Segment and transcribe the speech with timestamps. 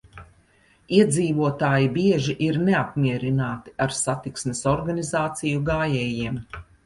[0.99, 6.41] Iedzīvotāji bieži ir neapmierināti ar satiksmes organizāciju gājējiem.